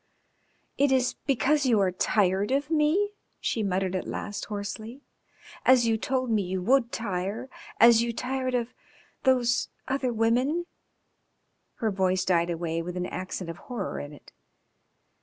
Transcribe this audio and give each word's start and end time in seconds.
"It 0.79 0.91
is 0.91 1.13
because 1.27 1.67
you 1.67 1.79
are 1.79 1.91
tired 1.91 2.49
of 2.49 2.71
me?" 2.71 3.11
she 3.39 3.61
muttered 3.61 3.95
at 3.95 4.07
last 4.07 4.45
hoarsely," 4.45 5.03
as 5.63 5.85
you 5.85 5.95
told 5.95 6.31
me 6.31 6.41
you 6.41 6.59
would 6.59 6.91
tire, 6.91 7.51
as 7.79 8.01
you 8.01 8.11
tired 8.11 8.55
of 8.55 8.73
those 9.25 9.69
other 9.87 10.11
women?" 10.11 10.65
Her 11.75 11.91
voice 11.91 12.25
died 12.25 12.49
away 12.49 12.81
with 12.81 12.97
an 12.97 13.05
accent 13.05 13.51
of 13.51 13.57
horror 13.59 13.99
in 13.99 14.11
it. 14.11 14.31